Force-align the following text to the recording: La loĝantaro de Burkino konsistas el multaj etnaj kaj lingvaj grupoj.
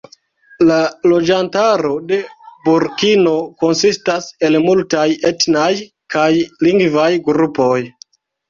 La 0.69 0.77
loĝantaro 1.11 1.91
de 2.11 2.17
Burkino 2.63 3.35
konsistas 3.65 4.31
el 4.49 4.59
multaj 4.65 5.07
etnaj 5.33 5.71
kaj 6.17 6.27
lingvaj 6.69 7.09
grupoj. 7.31 7.73